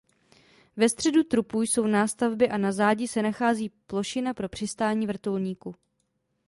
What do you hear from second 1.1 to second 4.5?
trupu jsou nástavby a na zádi se nachází plošina pro